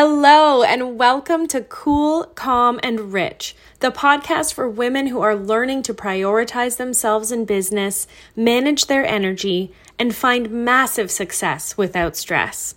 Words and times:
Hello, 0.00 0.62
and 0.62 0.96
welcome 0.96 1.48
to 1.48 1.60
Cool, 1.60 2.22
Calm, 2.36 2.78
and 2.84 3.12
Rich, 3.12 3.56
the 3.80 3.90
podcast 3.90 4.54
for 4.54 4.70
women 4.70 5.08
who 5.08 5.20
are 5.20 5.34
learning 5.34 5.82
to 5.82 5.92
prioritize 5.92 6.76
themselves 6.76 7.32
in 7.32 7.44
business, 7.44 8.06
manage 8.36 8.86
their 8.86 9.04
energy, 9.04 9.72
and 9.98 10.14
find 10.14 10.52
massive 10.52 11.10
success 11.10 11.76
without 11.76 12.16
stress. 12.16 12.76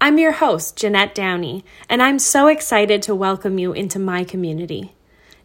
I'm 0.00 0.16
your 0.16 0.32
host, 0.32 0.78
Jeanette 0.78 1.14
Downey, 1.14 1.62
and 1.90 2.02
I'm 2.02 2.18
so 2.18 2.46
excited 2.46 3.02
to 3.02 3.14
welcome 3.14 3.58
you 3.58 3.74
into 3.74 3.98
my 3.98 4.24
community. 4.24 4.94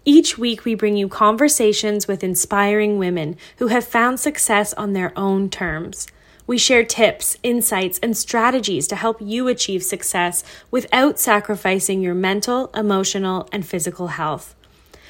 Each 0.06 0.38
week, 0.38 0.64
we 0.64 0.76
bring 0.76 0.96
you 0.96 1.10
conversations 1.10 2.08
with 2.08 2.24
inspiring 2.24 2.98
women 2.98 3.36
who 3.58 3.68
have 3.68 3.84
found 3.84 4.22
success 4.22 4.74
on 4.76 4.94
their 4.94 5.12
own 5.20 5.50
terms. 5.50 6.08
We 6.48 6.58
share 6.58 6.86
tips, 6.86 7.38
insights, 7.44 8.00
and 8.00 8.16
strategies 8.16 8.88
to 8.88 8.96
help 8.96 9.18
you 9.20 9.50
achieve 9.50 9.84
success 9.84 10.46
without 10.72 11.20
sacrificing 11.20 12.02
your 12.02 12.16
mental, 12.16 12.68
emotional, 12.74 13.50
and 13.52 13.66
physical 13.66 14.08
health. 14.08 14.56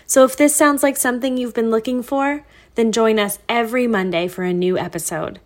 So, 0.07 0.23
if 0.23 0.35
this 0.35 0.55
sounds 0.55 0.81
like 0.81 0.97
something 0.97 1.37
you've 1.37 1.53
been 1.53 1.69
looking 1.69 2.01
for, 2.01 2.43
then 2.75 2.91
join 2.91 3.19
us 3.19 3.39
every 3.47 3.85
Monday 3.87 4.27
for 4.27 4.43
a 4.43 4.53
new 4.53 4.77
episode. 4.77 5.39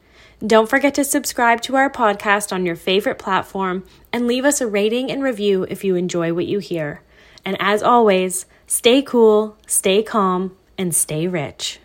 Don't 0.45 0.69
forget 0.69 0.95
to 0.95 1.03
subscribe 1.03 1.61
to 1.63 1.75
our 1.75 1.89
podcast 1.89 2.51
on 2.51 2.65
your 2.65 2.75
favorite 2.75 3.19
platform 3.19 3.83
and 4.13 4.27
leave 4.27 4.45
us 4.45 4.61
a 4.61 4.67
rating 4.67 5.11
and 5.11 5.21
review 5.21 5.67
if 5.69 5.83
you 5.83 5.95
enjoy 5.95 6.33
what 6.33 6.47
you 6.47 6.59
hear. 6.59 7.01
And 7.43 7.57
as 7.59 7.83
always, 7.83 8.45
stay 8.65 9.01
cool, 9.01 9.57
stay 9.67 10.01
calm, 10.01 10.55
and 10.77 10.95
stay 10.95 11.27
rich. 11.27 11.79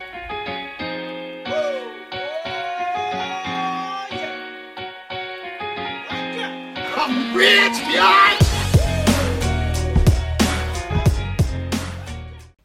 Rich, 7.36 7.78
yeah! 7.92 8.38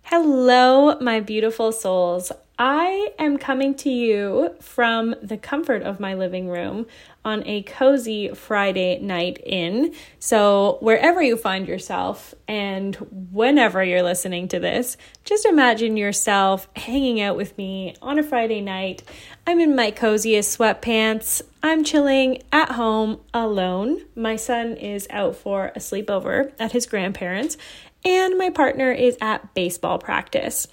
Hello, 0.04 0.98
my 1.00 1.20
beautiful 1.20 1.72
souls. 1.72 2.32
I 2.64 3.12
am 3.18 3.40
coming 3.40 3.74
to 3.78 3.90
you 3.90 4.54
from 4.62 5.16
the 5.20 5.36
comfort 5.36 5.82
of 5.82 6.00
my 6.00 6.14
living 6.14 6.48
room 6.48 6.86
on 7.26 7.42
a 7.48 7.64
cozy 7.64 8.28
Friday 8.36 9.00
night 9.00 9.42
in. 9.44 9.96
So, 10.20 10.78
wherever 10.80 11.24
you 11.24 11.38
find 11.38 11.68
yourself 11.68 12.36
and 12.48 12.96
whenever 13.32 13.84
you're 13.84 14.04
listening 14.04 14.48
to 14.50 14.60
this, 14.60 14.96
just 15.24 15.48
imagine 15.48 15.98
yourself 15.98 16.68
hanging 16.76 17.20
out 17.20 17.36
with 17.36 17.58
me 17.58 17.96
on 18.00 18.20
a 18.20 18.24
Friday 18.24 18.62
night. 18.62 19.02
I'm 19.48 19.60
in 19.60 19.76
my 19.76 19.90
coziest 19.90 20.56
sweatpants. 20.56 21.42
I'm 21.64 21.84
chilling 21.84 22.44
at 22.52 22.74
home 22.74 23.22
alone. 23.34 24.02
My 24.16 24.36
son 24.36 24.78
is 24.78 25.08
out 25.10 25.36
for 25.36 25.72
a 25.76 25.80
sleepover 25.80 26.52
at 26.60 26.74
his 26.74 26.86
grandparents', 26.86 27.58
and 28.06 28.38
my 28.38 28.52
partner 28.52 28.92
is 28.92 29.18
at 29.20 29.56
baseball 29.56 29.98
practice. 29.98 30.68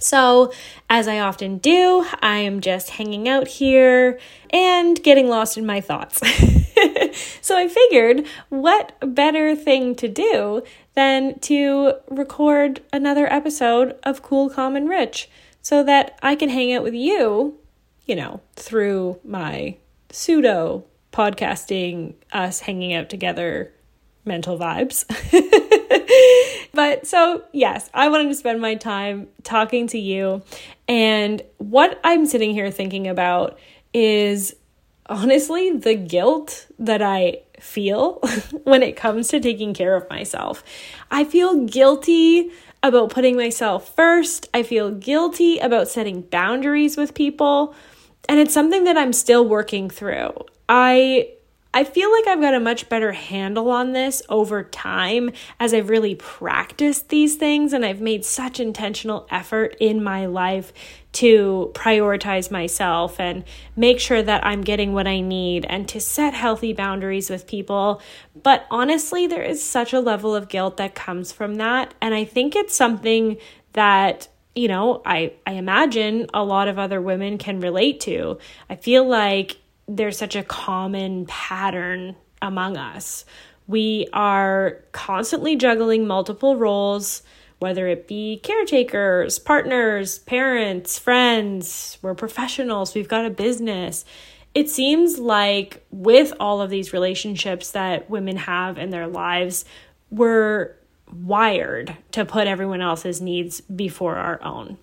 So, 0.00 0.52
as 0.88 1.08
I 1.08 1.18
often 1.18 1.58
do, 1.58 2.06
I 2.22 2.38
am 2.38 2.60
just 2.60 2.90
hanging 2.90 3.28
out 3.28 3.48
here 3.48 4.18
and 4.50 5.02
getting 5.02 5.28
lost 5.28 5.58
in 5.58 5.66
my 5.66 5.80
thoughts. 5.80 6.20
so, 7.40 7.58
I 7.58 7.66
figured 7.66 8.26
what 8.48 8.96
better 9.02 9.56
thing 9.56 9.96
to 9.96 10.06
do 10.06 10.62
than 10.94 11.38
to 11.40 11.94
record 12.08 12.80
another 12.92 13.32
episode 13.32 13.98
of 14.04 14.22
Cool, 14.22 14.50
Calm, 14.50 14.76
and 14.76 14.88
Rich 14.88 15.28
so 15.62 15.82
that 15.82 16.18
I 16.22 16.36
can 16.36 16.48
hang 16.48 16.72
out 16.72 16.84
with 16.84 16.94
you, 16.94 17.58
you 18.06 18.14
know, 18.14 18.40
through 18.54 19.18
my 19.24 19.76
pseudo 20.10 20.84
podcasting, 21.12 22.14
us 22.32 22.60
hanging 22.60 22.94
out 22.94 23.08
together 23.10 23.72
mental 24.24 24.58
vibes. 24.58 25.04
but 26.72 27.06
so, 27.06 27.42
yes, 27.52 27.90
I 27.94 28.08
wanted 28.08 28.28
to 28.28 28.34
spend 28.34 28.60
my 28.60 28.74
time 28.74 29.28
talking 29.42 29.86
to 29.88 29.98
you. 29.98 30.42
And 30.86 31.42
what 31.58 32.00
I'm 32.04 32.26
sitting 32.26 32.52
here 32.52 32.70
thinking 32.70 33.08
about 33.08 33.58
is 33.92 34.54
honestly 35.06 35.72
the 35.72 35.94
guilt 35.94 36.66
that 36.78 37.02
I 37.02 37.40
feel 37.60 38.20
when 38.64 38.82
it 38.82 38.96
comes 38.96 39.28
to 39.28 39.40
taking 39.40 39.74
care 39.74 39.94
of 39.94 40.08
myself. 40.10 40.62
I 41.10 41.24
feel 41.24 41.64
guilty 41.64 42.50
about 42.82 43.10
putting 43.10 43.36
myself 43.36 43.94
first. 43.94 44.48
I 44.54 44.62
feel 44.62 44.90
guilty 44.90 45.58
about 45.58 45.88
setting 45.88 46.22
boundaries 46.22 46.96
with 46.96 47.14
people. 47.14 47.74
And 48.28 48.38
it's 48.38 48.54
something 48.54 48.84
that 48.84 48.96
I'm 48.96 49.12
still 49.12 49.46
working 49.46 49.90
through. 49.90 50.32
I 50.68 51.30
I 51.78 51.84
feel 51.84 52.10
like 52.10 52.26
I've 52.26 52.40
got 52.40 52.54
a 52.54 52.58
much 52.58 52.88
better 52.88 53.12
handle 53.12 53.70
on 53.70 53.92
this 53.92 54.20
over 54.28 54.64
time 54.64 55.30
as 55.60 55.72
I've 55.72 55.90
really 55.90 56.16
practiced 56.16 57.08
these 57.08 57.36
things 57.36 57.72
and 57.72 57.84
I've 57.84 58.00
made 58.00 58.24
such 58.24 58.58
intentional 58.58 59.28
effort 59.30 59.76
in 59.78 60.02
my 60.02 60.26
life 60.26 60.72
to 61.12 61.70
prioritize 61.76 62.50
myself 62.50 63.20
and 63.20 63.44
make 63.76 64.00
sure 64.00 64.24
that 64.24 64.44
I'm 64.44 64.62
getting 64.62 64.92
what 64.92 65.06
I 65.06 65.20
need 65.20 65.66
and 65.66 65.88
to 65.90 66.00
set 66.00 66.34
healthy 66.34 66.72
boundaries 66.72 67.30
with 67.30 67.46
people. 67.46 68.02
But 68.42 68.66
honestly, 68.72 69.28
there 69.28 69.44
is 69.44 69.62
such 69.62 69.92
a 69.92 70.00
level 70.00 70.34
of 70.34 70.48
guilt 70.48 70.78
that 70.78 70.96
comes 70.96 71.30
from 71.30 71.54
that. 71.58 71.94
And 72.00 72.12
I 72.12 72.24
think 72.24 72.56
it's 72.56 72.74
something 72.74 73.36
that 73.74 74.26
you 74.56 74.66
know, 74.66 75.00
I, 75.06 75.34
I 75.46 75.52
imagine 75.52 76.26
a 76.34 76.42
lot 76.42 76.66
of 76.66 76.80
other 76.80 77.00
women 77.00 77.38
can 77.38 77.60
relate 77.60 78.00
to. 78.00 78.38
I 78.68 78.74
feel 78.74 79.06
like 79.06 79.58
there's 79.88 80.18
such 80.18 80.36
a 80.36 80.42
common 80.44 81.26
pattern 81.26 82.14
among 82.42 82.76
us. 82.76 83.24
We 83.66 84.08
are 84.12 84.84
constantly 84.92 85.56
juggling 85.56 86.06
multiple 86.06 86.56
roles, 86.56 87.22
whether 87.58 87.88
it 87.88 88.06
be 88.06 88.38
caretakers, 88.42 89.38
partners, 89.38 90.20
parents, 90.20 90.98
friends, 90.98 91.98
we're 92.02 92.14
professionals, 92.14 92.94
we've 92.94 93.08
got 93.08 93.26
a 93.26 93.30
business. 93.30 94.04
It 94.54 94.70
seems 94.70 95.18
like 95.18 95.84
with 95.90 96.32
all 96.38 96.60
of 96.60 96.70
these 96.70 96.92
relationships 96.92 97.72
that 97.72 98.08
women 98.08 98.36
have 98.36 98.78
in 98.78 98.90
their 98.90 99.06
lives, 99.06 99.64
we're 100.10 100.76
wired 101.12 101.96
to 102.12 102.24
put 102.24 102.46
everyone 102.46 102.80
else's 102.80 103.20
needs 103.20 103.60
before 103.60 104.16
our 104.16 104.42
own. 104.42 104.78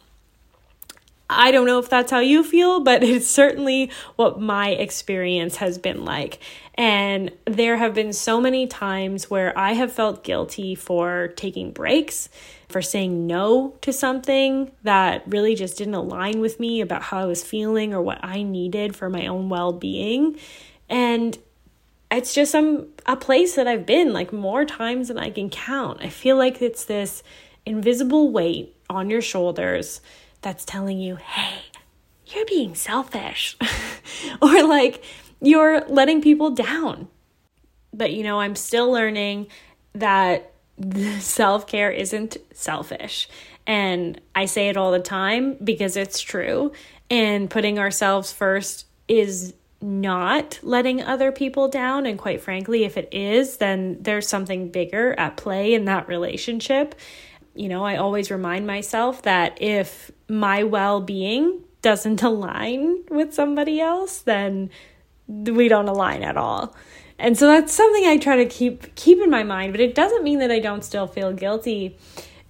I 1.29 1.51
don't 1.51 1.65
know 1.65 1.79
if 1.79 1.89
that's 1.89 2.11
how 2.11 2.19
you 2.19 2.43
feel, 2.43 2.81
but 2.81 3.03
it's 3.03 3.27
certainly 3.27 3.91
what 4.15 4.39
my 4.39 4.69
experience 4.69 5.57
has 5.57 5.77
been 5.77 6.05
like. 6.05 6.39
And 6.75 7.31
there 7.45 7.77
have 7.77 7.93
been 7.93 8.13
so 8.13 8.41
many 8.41 8.67
times 8.67 9.29
where 9.29 9.57
I 9.57 9.73
have 9.73 9.91
felt 9.91 10.23
guilty 10.23 10.75
for 10.75 11.29
taking 11.35 11.71
breaks, 11.71 12.29
for 12.67 12.81
saying 12.81 13.25
no 13.25 13.75
to 13.81 13.93
something 13.93 14.71
that 14.83 15.23
really 15.25 15.55
just 15.55 15.77
didn't 15.77 15.93
align 15.93 16.41
with 16.41 16.59
me 16.59 16.81
about 16.81 17.03
how 17.03 17.19
I 17.19 17.25
was 17.25 17.43
feeling 17.43 17.93
or 17.93 18.01
what 18.01 18.19
I 18.23 18.43
needed 18.43 18.95
for 18.95 19.09
my 19.09 19.27
own 19.27 19.49
well 19.49 19.71
being. 19.71 20.37
And 20.89 21.37
it's 22.11 22.33
just 22.33 22.51
some 22.51 22.87
a 23.05 23.15
place 23.15 23.55
that 23.55 23.67
I've 23.67 23.85
been 23.85 24.13
like 24.13 24.33
more 24.33 24.65
times 24.65 25.07
than 25.07 25.17
I 25.17 25.29
can 25.29 25.49
count. 25.49 26.01
I 26.01 26.09
feel 26.09 26.37
like 26.37 26.61
it's 26.61 26.85
this 26.85 27.23
invisible 27.65 28.31
weight 28.31 28.75
on 28.89 29.09
your 29.09 29.21
shoulders 29.21 30.01
that's 30.45 30.63
telling 30.63 30.99
you, 30.99 31.15
hey, 31.15 31.63
you're 32.27 32.45
being 32.45 32.75
selfish. 32.75 33.57
or 34.43 34.63
like 34.63 35.03
you're 35.41 35.81
letting 35.87 36.21
people 36.21 36.51
down. 36.51 37.07
But 37.91 38.13
you 38.13 38.21
know, 38.21 38.39
I'm 38.39 38.55
still 38.55 38.91
learning 38.91 39.47
that 39.93 40.53
self 41.19 41.65
care 41.65 41.89
isn't 41.89 42.37
selfish. 42.53 43.27
And 43.65 44.21
I 44.35 44.45
say 44.45 44.69
it 44.69 44.77
all 44.77 44.91
the 44.91 44.99
time 44.99 45.57
because 45.63 45.97
it's 45.97 46.21
true. 46.21 46.71
And 47.09 47.49
putting 47.49 47.79
ourselves 47.79 48.31
first 48.31 48.85
is 49.07 49.55
not 49.81 50.59
letting 50.61 51.01
other 51.01 51.31
people 51.31 51.69
down. 51.69 52.05
And 52.05 52.19
quite 52.19 52.39
frankly, 52.39 52.83
if 52.83 52.97
it 52.97 53.09
is, 53.11 53.57
then 53.57 53.97
there's 53.99 54.27
something 54.27 54.69
bigger 54.69 55.15
at 55.17 55.37
play 55.37 55.73
in 55.73 55.85
that 55.85 56.07
relationship 56.07 56.93
you 57.55 57.69
know, 57.69 57.85
I 57.85 57.95
always 57.95 58.29
remind 58.29 58.67
myself 58.67 59.21
that 59.23 59.61
if 59.61 60.11
my 60.27 60.63
well 60.63 61.01
being 61.01 61.61
doesn't 61.81 62.23
align 62.31 63.03
with 63.09 63.33
somebody 63.33 63.79
else, 63.79 64.19
then 64.19 64.69
we 65.27 65.67
don't 65.67 65.87
align 65.87 66.23
at 66.23 66.37
all. 66.37 66.75
And 67.17 67.37
so 67.37 67.47
that's 67.47 67.73
something 67.73 68.05
I 68.05 68.17
try 68.17 68.37
to 68.37 68.45
keep 68.45 68.93
keep 68.95 69.19
in 69.19 69.29
my 69.29 69.43
mind, 69.43 69.71
but 69.71 69.79
it 69.79 69.95
doesn't 69.95 70.23
mean 70.23 70.39
that 70.39 70.51
I 70.51 70.59
don't 70.59 70.83
still 70.83 71.07
feel 71.07 71.31
guilty. 71.31 71.97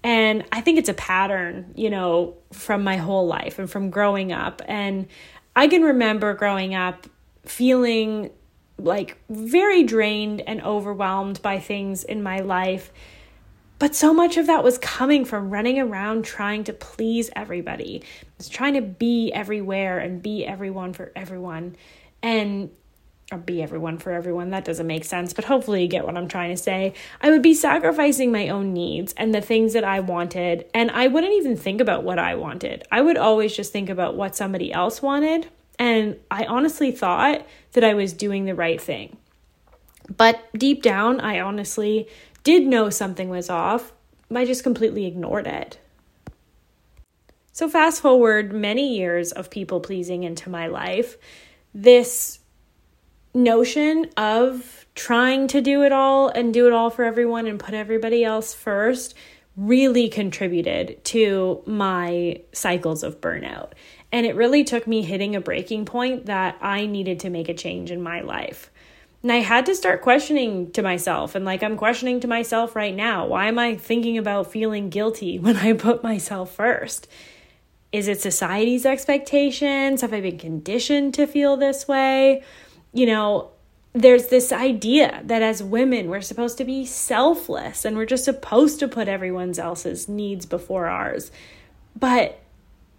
And 0.04 0.46
I 0.52 0.62
think 0.62 0.78
it's 0.78 0.90
a 0.90 0.94
pattern, 0.94 1.72
you 1.76 1.90
know, 1.90 2.36
from 2.52 2.84
my 2.84 2.98
whole 2.98 3.28
life 3.28 3.58
and 3.60 3.70
from 3.70 3.90
growing 3.90 4.32
up. 4.32 4.62
And 4.68 5.08
I 5.56 5.68
can 5.68 5.84
remember 5.84 6.34
growing 6.34 6.76
up 6.76 7.08
feeling 7.46 8.32
like 8.78 9.18
very 9.30 9.84
drained 9.84 10.42
and 10.42 10.62
overwhelmed 10.62 11.42
by 11.42 11.60
things 11.60 12.04
in 12.04 12.22
my 12.22 12.40
life 12.40 12.92
but 13.80 13.96
so 13.96 14.14
much 14.14 14.38
of 14.38 14.48
that 14.48 14.64
was 14.64 14.78
coming 14.78 15.26
from 15.26 15.50
running 15.50 15.80
around 15.80 16.26
trying 16.26 16.64
to 16.66 16.74
please 16.74 17.30
everybody. 17.36 18.04
I 18.24 18.28
was 18.38 18.50
trying 18.50 18.76
to 18.76 18.82
be 18.82 19.32
everywhere 19.34 20.00
and 20.00 20.22
be 20.22 20.46
everyone 20.46 20.94
for 20.94 21.12
everyone. 21.16 21.76
And 22.22 22.70
or 23.32 23.38
be 23.40 23.62
everyone 23.64 23.98
for 23.98 24.12
everyone. 24.12 24.52
That 24.52 24.66
doesn't 24.66 24.86
make 24.86 25.04
sense, 25.04 25.34
but 25.34 25.46
hopefully 25.46 25.82
you 25.82 25.88
get 25.88 26.06
what 26.06 26.18
I'm 26.18 26.28
trying 26.28 26.56
to 26.56 26.62
say. 26.62 26.94
I 27.22 27.32
would 27.32 27.42
be 27.42 27.54
sacrificing 27.54 28.32
my 28.32 28.50
own 28.50 28.74
needs 28.74 29.14
and 29.18 29.34
the 29.34 29.42
things 29.42 29.74
that 29.74 29.84
I 29.84 30.00
wanted, 30.00 30.66
and 30.74 30.92
I 30.92 31.08
wouldn't 31.08 31.34
even 31.34 31.58
think 31.58 31.82
about 31.82 32.04
what 32.04 32.20
I 32.20 32.36
wanted. 32.36 32.84
I 32.92 33.02
would 33.02 33.18
always 33.18 33.56
just 33.56 33.74
think 33.74 33.90
about 33.90 34.16
what 34.16 34.36
somebody 34.36 34.72
else 34.72 35.02
wanted, 35.02 35.50
and 35.80 36.18
I 36.30 36.46
honestly 36.46 36.92
thought 36.92 37.46
that 37.74 37.84
I 37.84 37.96
was 37.96 38.14
doing 38.14 38.46
the 38.46 38.56
right 38.56 38.80
thing. 38.80 39.18
But 40.16 40.48
deep 40.58 40.84
down, 40.84 41.20
I 41.20 41.40
honestly 41.40 42.08
did 42.44 42.66
know 42.68 42.90
something 42.90 43.30
was 43.30 43.50
off. 43.50 43.94
I 44.34 44.46
just 44.46 44.64
completely 44.64 45.06
ignored 45.06 45.48
it. 45.48 45.80
So, 47.52 47.70
fast 47.70 48.02
forward 48.02 48.54
many 48.54 48.98
years 48.98 49.32
of 49.32 49.50
people 49.50 49.80
pleasing 49.80 50.24
into 50.24 50.50
my 50.50 50.68
life, 50.68 51.18
this 51.74 52.40
notion 53.34 54.10
of 54.18 54.86
trying 54.96 55.48
to 55.48 55.62
do 55.62 55.84
it 55.84 55.92
all 55.92 56.30
and 56.30 56.54
do 56.54 56.68
it 56.68 56.74
all 56.74 56.90
for 56.90 57.04
everyone 57.04 57.48
and 57.48 57.60
put 57.60 57.74
everybody 57.74 58.24
else 58.24 58.54
first 58.54 59.14
really 59.58 60.10
contributed 60.10 61.04
to 61.06 61.62
my 61.66 62.42
cycles 62.52 63.04
of 63.04 63.22
burnout. 63.22 63.72
And 64.12 64.26
it 64.26 64.36
really 64.36 64.64
took 64.64 64.86
me 64.88 65.02
hitting 65.02 65.36
a 65.36 65.42
breaking 65.42 65.86
point 65.86 66.26
that 66.26 66.58
I 66.62 66.86
needed 66.86 67.22
to 67.22 67.30
make 67.30 67.50
a 67.50 67.54
change 67.54 67.92
in 67.92 68.02
my 68.02 68.22
life. 68.22 68.70
And 69.26 69.32
I 69.32 69.38
had 69.38 69.66
to 69.66 69.74
start 69.74 70.04
questioning 70.04 70.72
to 70.74 70.84
myself. 70.84 71.34
And 71.34 71.46
like 71.46 71.64
I'm 71.64 71.78
questioning 71.78 72.20
to 72.20 72.28
myself 72.28 72.76
right 72.76 72.94
now 72.94 73.26
why 73.26 73.48
am 73.48 73.58
I 73.58 73.76
thinking 73.76 74.20
about 74.20 74.52
feeling 74.52 74.92
guilty 74.92 75.40
when 75.40 75.58
I 75.58 75.74
put 75.74 76.04
myself 76.04 76.54
first? 76.54 77.08
Is 77.92 78.08
it 78.08 78.22
society's 78.22 78.86
expectations? 78.86 80.02
Have 80.02 80.14
I 80.14 80.22
been 80.22 80.38
conditioned 80.38 81.16
to 81.16 81.26
feel 81.26 81.58
this 81.58 81.88
way? 81.88 82.44
you 82.96 83.06
know, 83.06 83.52
there's 83.94 84.28
this 84.28 84.52
idea 84.52 85.22
that 85.26 85.42
as 85.42 85.62
women, 85.62 86.08
we're 86.08 86.22
supposed 86.22 86.58
to 86.58 86.64
be 86.64 86.86
selfless 86.86 87.84
and 87.84 87.98
we're 87.98 88.06
just 88.06 88.24
supposed 88.24 88.80
to 88.80 88.88
put 88.88 89.08
everyone 89.08 89.58
else's 89.60 90.08
needs 90.08 90.46
before 90.46 90.88
ours. 90.88 91.30
But 91.96 92.40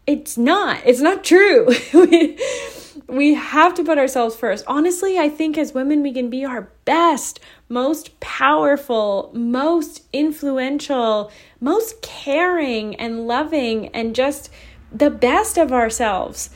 it's 0.06 0.36
not. 0.36 0.82
It's 0.84 1.00
not 1.00 1.24
true. 1.24 1.68
we 3.06 3.34
have 3.34 3.74
to 3.74 3.84
put 3.84 3.98
ourselves 3.98 4.36
first. 4.36 4.64
Honestly, 4.66 5.18
I 5.18 5.28
think 5.28 5.58
as 5.58 5.74
women, 5.74 6.02
we 6.02 6.12
can 6.12 6.30
be 6.30 6.44
our 6.44 6.70
best, 6.84 7.40
most 7.68 8.18
powerful, 8.20 9.30
most 9.34 10.02
influential, 10.12 11.30
most 11.60 12.02
caring 12.02 12.96
and 12.96 13.26
loving, 13.26 13.88
and 13.88 14.14
just 14.14 14.50
the 14.92 15.10
best 15.10 15.58
of 15.58 15.72
ourselves 15.72 16.50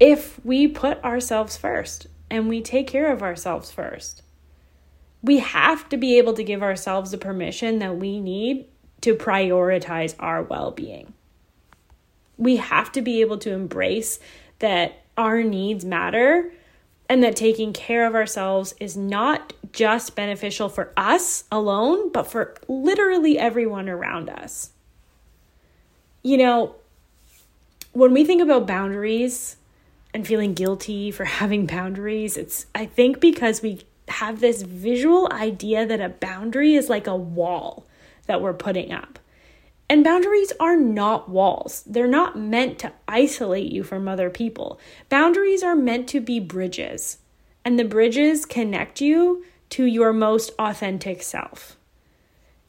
if 0.00 0.44
we 0.44 0.68
put 0.68 1.02
ourselves 1.04 1.56
first 1.56 2.06
and 2.30 2.48
we 2.48 2.60
take 2.60 2.86
care 2.86 3.12
of 3.12 3.22
ourselves 3.22 3.70
first. 3.70 4.22
We 5.22 5.38
have 5.38 5.88
to 5.88 5.96
be 5.96 6.18
able 6.18 6.34
to 6.34 6.44
give 6.44 6.62
ourselves 6.62 7.10
the 7.10 7.18
permission 7.18 7.78
that 7.78 7.96
we 7.96 8.20
need 8.20 8.66
to 9.02 9.14
prioritize 9.14 10.14
our 10.18 10.42
well 10.42 10.70
being. 10.70 11.14
We 12.36 12.56
have 12.56 12.90
to 12.92 13.02
be 13.02 13.20
able 13.20 13.38
to 13.38 13.52
embrace 13.52 14.18
that 14.58 15.03
our 15.16 15.42
needs 15.42 15.84
matter 15.84 16.50
and 17.08 17.22
that 17.22 17.36
taking 17.36 17.72
care 17.72 18.06
of 18.06 18.14
ourselves 18.14 18.74
is 18.80 18.96
not 18.96 19.52
just 19.72 20.16
beneficial 20.16 20.68
for 20.68 20.92
us 20.96 21.44
alone, 21.52 22.10
but 22.12 22.26
for 22.26 22.54
literally 22.68 23.38
everyone 23.38 23.88
around 23.88 24.30
us. 24.30 24.70
You 26.22 26.38
know, 26.38 26.74
when 27.92 28.12
we 28.12 28.24
think 28.24 28.40
about 28.40 28.66
boundaries, 28.66 29.56
and 30.14 30.26
feeling 30.26 30.54
guilty 30.54 31.10
for 31.10 31.24
having 31.40 31.66
boundaries. 31.66 32.38
It's, 32.38 32.66
I 32.74 32.86
think, 32.86 33.20
because 33.20 33.60
we 33.60 33.80
have 34.08 34.40
this 34.40 34.62
visual 34.62 35.28
idea 35.32 35.84
that 35.84 36.00
a 36.00 36.08
boundary 36.08 36.76
is 36.76 36.88
like 36.88 37.06
a 37.06 37.16
wall 37.16 37.84
that 38.26 38.40
we're 38.40 38.54
putting 38.54 38.92
up. 38.92 39.18
And 39.88 40.02
boundaries 40.02 40.52
are 40.58 40.76
not 40.76 41.28
walls. 41.28 41.82
They're 41.86 42.06
not 42.06 42.38
meant 42.38 42.78
to 42.80 42.92
isolate 43.06 43.70
you 43.70 43.82
from 43.82 44.08
other 44.08 44.30
people. 44.30 44.80
Boundaries 45.08 45.62
are 45.62 45.76
meant 45.76 46.08
to 46.08 46.20
be 46.20 46.40
bridges, 46.40 47.18
and 47.64 47.78
the 47.78 47.84
bridges 47.84 48.46
connect 48.46 49.00
you 49.00 49.44
to 49.70 49.84
your 49.84 50.12
most 50.12 50.52
authentic 50.58 51.22
self. 51.22 51.76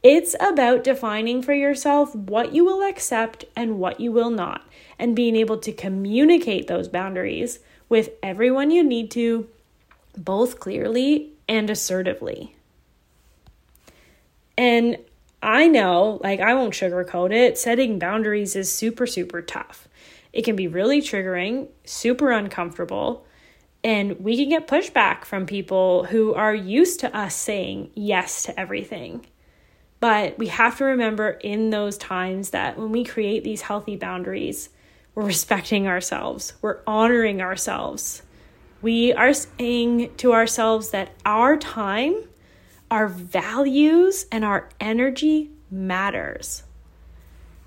It's 0.04 0.36
about 0.40 0.84
defining 0.84 1.42
for 1.42 1.54
yourself 1.54 2.14
what 2.14 2.54
you 2.54 2.64
will 2.64 2.88
accept 2.88 3.46
and 3.56 3.80
what 3.80 4.00
you 4.00 4.12
will 4.12 4.30
not 4.30 4.62
and 5.00 5.16
being 5.16 5.36
able 5.36 5.58
to 5.58 5.72
communicate 5.72 6.68
those 6.68 6.88
boundaries 6.88 7.60
with 7.90 8.10
everyone 8.22 8.72
you 8.72 8.84
need 8.84 9.10
to, 9.12 9.48
both 10.16 10.60
clearly 10.60 11.32
and 11.48 11.70
assertively. 11.70 12.56
And 14.58 14.98
I 15.46 15.68
know, 15.68 16.20
like, 16.24 16.40
I 16.40 16.56
won't 16.56 16.74
sugarcoat 16.74 17.32
it, 17.32 17.56
setting 17.60 18.00
boundaries 18.00 18.56
is 18.56 18.72
super, 18.72 19.06
super 19.06 19.44
tough. 19.44 19.88
It 20.34 20.44
can 20.44 20.56
be 20.56 20.68
really 20.68 21.02
triggering, 21.02 21.68
super 21.84 22.32
uncomfortable, 22.32 23.28
and 23.84 24.20
we 24.20 24.38
can 24.38 24.50
get 24.50 24.68
pushback 24.68 25.24
from 25.24 25.46
people 25.46 26.06
who 26.06 26.34
are 26.34 26.56
used 26.56 27.00
to 27.02 27.16
us 27.16 27.36
saying 27.36 27.92
yes 27.94 28.42
to 28.44 28.60
everything. 28.60 29.28
But 30.00 30.40
we 30.40 30.48
have 30.48 30.80
to 30.80 30.86
remember 30.86 31.30
in 31.30 31.70
those 31.70 32.00
times 32.00 32.50
that 32.50 32.76
when 32.76 32.92
we 32.92 33.04
create 33.04 33.44
these 33.44 33.62
healthy 33.62 33.98
boundaries, 33.98 34.70
we're 35.14 35.26
respecting 35.26 35.88
ourselves, 35.88 36.54
we're 36.64 36.80
honoring 36.88 37.44
ourselves. 37.44 38.24
We 38.82 39.14
are 39.14 39.34
saying 39.34 40.16
to 40.18 40.34
ourselves 40.34 40.90
that 40.90 41.12
our 41.24 41.56
time, 41.56 42.24
our 42.96 43.10
values, 43.10 44.26
and 44.32 44.46
our 44.46 44.70
energy 44.80 45.52
matters. 45.70 46.64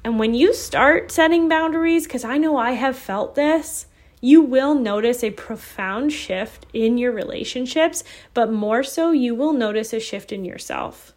And 0.03 0.19
when 0.19 0.33
you 0.33 0.55
start 0.55 1.13
setting 1.13 1.51
boundaries, 1.51 2.05
because 2.05 2.25
I 2.25 2.39
know 2.39 2.57
I 2.57 2.71
have 2.71 2.97
felt 2.97 3.35
this, 3.35 3.85
you 4.23 4.41
will 4.41 4.73
notice 4.73 5.23
a 5.23 5.31
profound 5.31 6.15
shift 6.15 6.65
in 6.73 6.97
your 6.97 7.13
relationships, 7.13 8.05
but 8.33 8.51
more 8.51 8.83
so, 8.83 9.11
you 9.11 9.35
will 9.35 9.53
notice 9.53 9.93
a 9.93 10.01
shift 10.01 10.33
in 10.33 10.47
yourself 10.47 11.13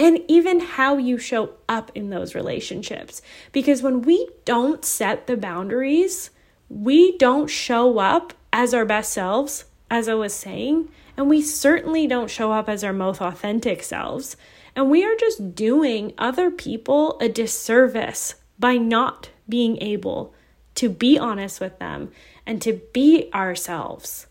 and 0.00 0.18
even 0.26 0.58
how 0.58 0.96
you 0.96 1.16
show 1.16 1.50
up 1.68 1.92
in 1.94 2.10
those 2.10 2.34
relationships. 2.34 3.22
Because 3.52 3.82
when 3.82 4.02
we 4.02 4.28
don't 4.44 4.84
set 4.84 5.28
the 5.28 5.36
boundaries, 5.36 6.30
we 6.68 7.16
don't 7.18 7.46
show 7.46 8.00
up 8.00 8.32
as 8.52 8.74
our 8.74 8.84
best 8.84 9.12
selves, 9.12 9.66
as 9.88 10.08
I 10.08 10.14
was 10.14 10.34
saying, 10.34 10.88
and 11.16 11.28
we 11.28 11.42
certainly 11.42 12.06
don't 12.06 12.30
show 12.30 12.52
up 12.52 12.68
as 12.68 12.82
our 12.82 12.92
most 12.92 13.20
authentic 13.20 13.82
selves. 13.82 14.36
And 14.76 14.90
we 14.90 15.04
are 15.04 15.16
just 15.16 15.54
doing 15.54 16.12
other 16.18 16.50
people 16.50 17.18
a 17.20 17.28
disservice 17.28 18.34
by 18.58 18.76
not 18.76 19.30
being 19.48 19.80
able 19.80 20.34
to 20.76 20.88
be 20.88 21.18
honest 21.18 21.60
with 21.60 21.78
them 21.78 22.10
and 22.46 22.60
to 22.62 22.80
be 22.92 23.30
ourselves. 23.32 24.26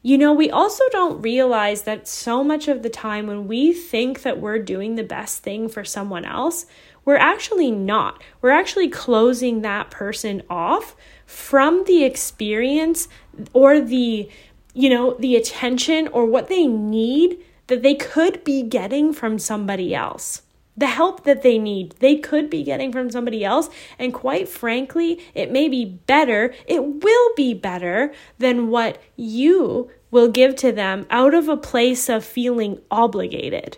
You 0.00 0.16
know, 0.16 0.32
we 0.32 0.50
also 0.50 0.84
don't 0.90 1.20
realize 1.20 1.82
that 1.82 2.08
so 2.08 2.42
much 2.42 2.68
of 2.68 2.82
the 2.82 2.88
time 2.88 3.26
when 3.26 3.48
we 3.48 3.72
think 3.72 4.22
that 4.22 4.40
we're 4.40 4.58
doing 4.60 4.94
the 4.94 5.02
best 5.02 5.42
thing 5.42 5.68
for 5.68 5.84
someone 5.84 6.24
else, 6.24 6.66
we're 7.04 7.16
actually 7.16 7.70
not. 7.70 8.22
We're 8.40 8.50
actually 8.50 8.88
closing 8.88 9.62
that 9.62 9.90
person 9.90 10.42
off 10.48 10.94
from 11.26 11.84
the 11.84 12.04
experience 12.04 13.08
or 13.52 13.80
the, 13.80 14.30
you 14.74 14.90
know, 14.90 15.14
the 15.18 15.36
attention 15.36 16.08
or 16.08 16.26
what 16.26 16.48
they 16.48 16.66
need 16.66 17.38
that 17.66 17.82
they 17.82 17.94
could 17.94 18.44
be 18.44 18.62
getting 18.62 19.12
from 19.12 19.38
somebody 19.38 19.94
else 19.94 20.42
the 20.78 20.86
help 20.86 21.24
that 21.24 21.42
they 21.42 21.58
need, 21.58 21.90
they 21.98 22.16
could 22.16 22.48
be 22.48 22.62
getting 22.62 22.92
from 22.92 23.10
somebody 23.10 23.44
else. 23.44 23.68
And 23.98 24.14
quite 24.14 24.48
frankly, 24.48 25.20
it 25.34 25.50
may 25.50 25.68
be 25.68 25.84
better, 25.84 26.54
it 26.66 27.02
will 27.02 27.30
be 27.36 27.52
better 27.52 28.14
than 28.38 28.68
what 28.68 29.02
you 29.16 29.90
will 30.12 30.28
give 30.28 30.54
to 30.56 30.70
them 30.70 31.04
out 31.10 31.34
of 31.34 31.48
a 31.48 31.56
place 31.56 32.08
of 32.08 32.24
feeling 32.24 32.80
obligated. 32.92 33.76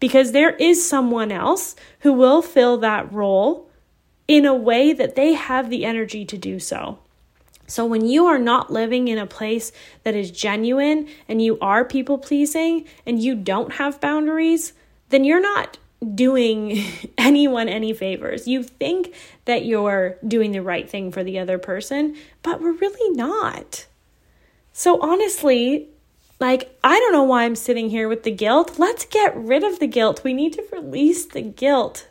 Because 0.00 0.32
there 0.32 0.56
is 0.56 0.86
someone 0.86 1.30
else 1.30 1.76
who 2.00 2.12
will 2.12 2.42
fill 2.42 2.76
that 2.78 3.10
role 3.12 3.70
in 4.26 4.44
a 4.44 4.54
way 4.54 4.92
that 4.92 5.14
they 5.14 5.34
have 5.34 5.70
the 5.70 5.84
energy 5.84 6.24
to 6.24 6.36
do 6.36 6.58
so. 6.58 6.98
So, 7.66 7.84
when 7.84 8.06
you 8.06 8.26
are 8.26 8.38
not 8.38 8.72
living 8.72 9.08
in 9.08 9.18
a 9.18 9.26
place 9.26 9.72
that 10.04 10.14
is 10.14 10.30
genuine 10.30 11.08
and 11.28 11.42
you 11.42 11.58
are 11.60 11.84
people 11.84 12.18
pleasing 12.18 12.86
and 13.04 13.22
you 13.22 13.34
don't 13.34 13.74
have 13.74 14.00
boundaries, 14.00 14.72
then 15.08 15.24
you're 15.24 15.40
not 15.40 15.78
doing 16.14 16.84
anyone 17.18 17.68
any 17.68 17.92
favors. 17.92 18.46
You 18.46 18.62
think 18.62 19.14
that 19.44 19.64
you're 19.64 20.16
doing 20.26 20.52
the 20.52 20.62
right 20.62 20.88
thing 20.88 21.10
for 21.12 21.24
the 21.24 21.38
other 21.38 21.58
person, 21.58 22.16
but 22.42 22.60
we're 22.60 22.72
really 22.72 23.16
not. 23.16 23.86
So 24.72 25.00
honestly, 25.00 25.88
like, 26.38 26.78
I 26.84 26.98
don't 26.98 27.12
know 27.12 27.22
why 27.22 27.44
I'm 27.44 27.56
sitting 27.56 27.88
here 27.88 28.08
with 28.08 28.24
the 28.24 28.30
guilt. 28.30 28.78
Let's 28.78 29.06
get 29.06 29.34
rid 29.36 29.64
of 29.64 29.78
the 29.78 29.86
guilt. 29.86 30.22
We 30.22 30.34
need 30.34 30.52
to 30.54 30.64
release 30.70 31.24
the 31.24 31.40
guilt 31.40 32.08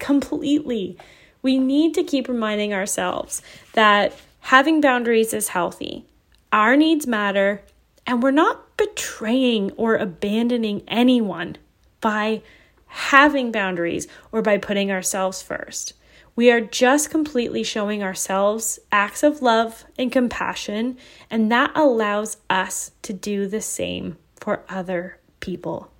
completely. 0.00 0.98
We 1.42 1.58
need 1.58 1.94
to 1.94 2.02
keep 2.02 2.28
reminding 2.28 2.74
ourselves 2.74 3.40
that 3.74 4.12
having 4.40 4.80
boundaries 4.80 5.32
is 5.32 5.48
healthy. 5.48 6.06
Our 6.52 6.76
needs 6.76 7.06
matter, 7.06 7.62
and 8.06 8.22
we're 8.22 8.30
not 8.30 8.76
betraying 8.76 9.72
or 9.72 9.96
abandoning 9.96 10.82
anyone 10.88 11.56
by 12.00 12.42
having 12.86 13.52
boundaries 13.52 14.08
or 14.32 14.40
by 14.42 14.58
putting 14.58 14.90
ourselves 14.90 15.42
first. 15.42 15.92
We 16.34 16.50
are 16.52 16.60
just 16.60 17.10
completely 17.10 17.64
showing 17.64 18.02
ourselves 18.02 18.78
acts 18.92 19.22
of 19.22 19.42
love 19.42 19.84
and 19.98 20.12
compassion, 20.12 20.96
and 21.28 21.50
that 21.50 21.72
allows 21.74 22.36
us 22.48 22.92
to 23.02 23.12
do 23.12 23.48
the 23.48 23.60
same 23.60 24.16
for 24.36 24.62
other 24.68 25.18
people. 25.40 25.90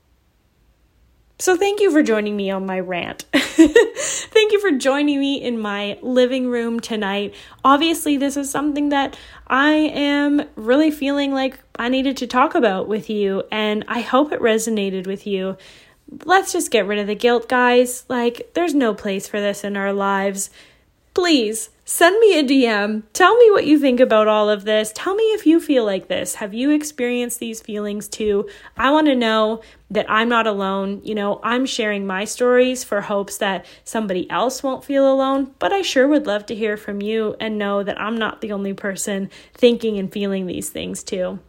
So, 1.40 1.56
thank 1.56 1.80
you 1.80 1.90
for 1.92 2.02
joining 2.02 2.36
me 2.36 2.50
on 2.50 2.66
my 2.66 2.80
rant. 2.80 3.24
thank 3.32 4.52
you 4.52 4.60
for 4.60 4.72
joining 4.72 5.20
me 5.20 5.40
in 5.42 5.60
my 5.60 5.98
living 6.02 6.48
room 6.48 6.80
tonight. 6.80 7.34
Obviously, 7.64 8.16
this 8.16 8.36
is 8.36 8.50
something 8.50 8.88
that 8.88 9.16
I 9.46 9.70
am 9.70 10.42
really 10.56 10.90
feeling 10.90 11.32
like 11.32 11.58
I 11.76 11.88
needed 11.88 12.16
to 12.18 12.26
talk 12.26 12.54
about 12.54 12.88
with 12.88 13.08
you, 13.08 13.44
and 13.52 13.84
I 13.86 14.00
hope 14.00 14.32
it 14.32 14.40
resonated 14.40 15.06
with 15.06 15.26
you 15.26 15.56
let's 16.24 16.52
just 16.52 16.70
get 16.70 16.86
rid 16.86 16.98
of 16.98 17.06
the 17.06 17.14
guilt, 17.14 17.48
guys. 17.48 18.04
Like, 18.08 18.50
there's 18.54 18.74
no 18.74 18.94
place 18.94 19.28
for 19.28 19.40
this 19.40 19.64
in 19.64 19.76
our 19.76 19.92
lives. 19.92 20.50
Please 21.18 21.70
send 21.84 22.20
me 22.20 22.38
a 22.38 22.44
DM. 22.44 23.02
Tell 23.12 23.36
me 23.36 23.50
what 23.50 23.66
you 23.66 23.80
think 23.80 23.98
about 23.98 24.28
all 24.28 24.48
of 24.48 24.62
this. 24.62 24.92
Tell 24.94 25.16
me 25.16 25.24
if 25.24 25.48
you 25.48 25.58
feel 25.58 25.84
like 25.84 26.06
this. 26.06 26.36
Have 26.36 26.54
you 26.54 26.70
experienced 26.70 27.40
these 27.40 27.60
feelings 27.60 28.06
too? 28.06 28.48
I 28.76 28.92
want 28.92 29.08
to 29.08 29.16
know 29.16 29.60
that 29.90 30.08
I'm 30.08 30.28
not 30.28 30.46
alone. 30.46 31.00
You 31.02 31.16
know, 31.16 31.40
I'm 31.42 31.66
sharing 31.66 32.06
my 32.06 32.24
stories 32.24 32.84
for 32.84 33.00
hopes 33.00 33.36
that 33.38 33.66
somebody 33.82 34.30
else 34.30 34.62
won't 34.62 34.84
feel 34.84 35.12
alone, 35.12 35.52
but 35.58 35.72
I 35.72 35.82
sure 35.82 36.06
would 36.06 36.28
love 36.28 36.46
to 36.46 36.54
hear 36.54 36.76
from 36.76 37.02
you 37.02 37.34
and 37.40 37.58
know 37.58 37.82
that 37.82 38.00
I'm 38.00 38.16
not 38.16 38.40
the 38.40 38.52
only 38.52 38.72
person 38.72 39.28
thinking 39.54 39.98
and 39.98 40.12
feeling 40.12 40.46
these 40.46 40.70
things 40.70 41.02
too. 41.02 41.40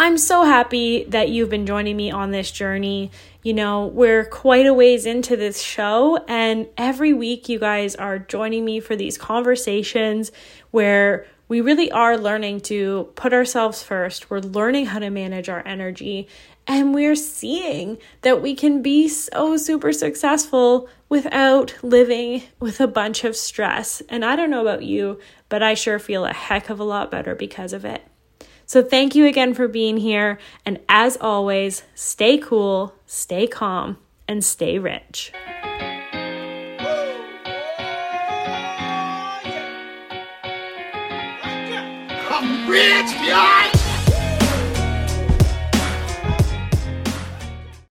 I'm 0.00 0.16
so 0.16 0.44
happy 0.44 1.04
that 1.08 1.28
you've 1.28 1.50
been 1.50 1.66
joining 1.66 1.94
me 1.94 2.10
on 2.10 2.30
this 2.30 2.50
journey. 2.50 3.10
You 3.42 3.52
know, 3.52 3.88
we're 3.88 4.24
quite 4.24 4.64
a 4.64 4.72
ways 4.72 5.04
into 5.04 5.36
this 5.36 5.60
show, 5.60 6.24
and 6.26 6.68
every 6.78 7.12
week 7.12 7.50
you 7.50 7.58
guys 7.58 7.96
are 7.96 8.18
joining 8.18 8.64
me 8.64 8.80
for 8.80 8.96
these 8.96 9.18
conversations 9.18 10.32
where 10.70 11.26
we 11.48 11.60
really 11.60 11.92
are 11.92 12.16
learning 12.16 12.60
to 12.62 13.10
put 13.14 13.34
ourselves 13.34 13.82
first. 13.82 14.30
We're 14.30 14.40
learning 14.40 14.86
how 14.86 15.00
to 15.00 15.10
manage 15.10 15.50
our 15.50 15.62
energy, 15.66 16.28
and 16.66 16.94
we're 16.94 17.14
seeing 17.14 17.98
that 18.22 18.40
we 18.40 18.54
can 18.54 18.80
be 18.80 19.06
so 19.06 19.58
super 19.58 19.92
successful 19.92 20.88
without 21.10 21.74
living 21.82 22.44
with 22.58 22.80
a 22.80 22.88
bunch 22.88 23.22
of 23.24 23.36
stress. 23.36 24.00
And 24.08 24.24
I 24.24 24.34
don't 24.34 24.50
know 24.50 24.62
about 24.62 24.82
you, 24.82 25.20
but 25.50 25.62
I 25.62 25.74
sure 25.74 25.98
feel 25.98 26.24
a 26.24 26.32
heck 26.32 26.70
of 26.70 26.80
a 26.80 26.84
lot 26.84 27.10
better 27.10 27.34
because 27.34 27.74
of 27.74 27.84
it. 27.84 28.09
So, 28.70 28.84
thank 28.84 29.16
you 29.16 29.26
again 29.26 29.52
for 29.52 29.66
being 29.66 29.96
here. 29.96 30.38
And 30.64 30.78
as 30.88 31.16
always, 31.20 31.82
stay 31.96 32.38
cool, 32.38 32.94
stay 33.04 33.48
calm, 33.48 33.98
and 34.28 34.44
stay 34.44 34.78
rich. 34.78 35.32
I'm 42.30 42.70
rich, 42.70 43.79